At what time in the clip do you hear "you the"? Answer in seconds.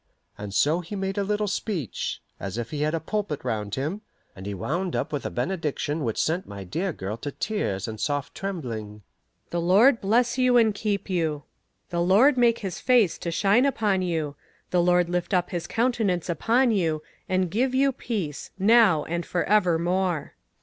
11.07-12.01, 14.01-14.81